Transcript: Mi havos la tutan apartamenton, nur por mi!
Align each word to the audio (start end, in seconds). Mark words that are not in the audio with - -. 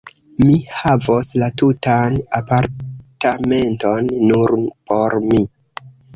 Mi 0.43 0.53
havos 0.77 1.29
la 1.43 1.49
tutan 1.61 2.17
apartamenton, 2.39 4.11
nur 4.33 4.57
por 4.91 5.21
mi! 5.29 5.45